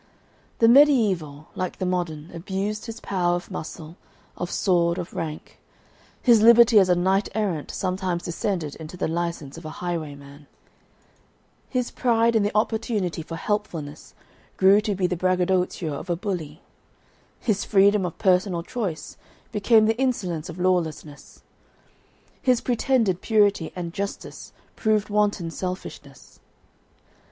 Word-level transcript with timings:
The 0.57 0.67
Mediaeval, 0.67 1.49
like 1.55 1.77
the 1.77 1.85
Modern, 1.85 2.31
abused 2.33 2.87
his 2.87 2.99
power 2.99 3.35
of 3.35 3.51
muscle, 3.51 3.97
of 4.35 4.49
sword, 4.49 4.97
of 4.97 5.13
rank. 5.13 5.59
His 6.23 6.41
liberty 6.41 6.79
as 6.79 6.89
a 6.89 6.95
knight 6.95 7.29
errant 7.35 7.69
sometimes 7.69 8.23
descended 8.23 8.75
into 8.77 8.97
the 8.97 9.07
licence 9.07 9.59
of 9.59 9.63
a 9.65 9.69
highwayman; 9.77 10.47
his 11.69 11.91
pride 11.91 12.35
in 12.35 12.41
the 12.41 12.51
opportunity 12.55 13.21
for 13.21 13.35
helpfulness 13.35 14.15
grew 14.57 14.81
to 14.81 14.95
be 14.95 15.05
the 15.05 15.15
braggadocio 15.15 15.93
of 15.93 16.09
a 16.09 16.15
bully; 16.15 16.63
his 17.39 17.63
freedom 17.63 18.03
of 18.03 18.17
personal 18.17 18.63
choice 18.63 19.17
became 19.51 19.85
the 19.85 19.99
insolence 19.99 20.49
of 20.49 20.57
lawlessness; 20.59 21.43
his 22.41 22.59
pretended 22.59 23.21
purity 23.21 23.71
and 23.75 23.93
justice 23.93 24.51
proved 24.75 25.09
wanton 25.11 25.51
selfishness. 25.51 26.39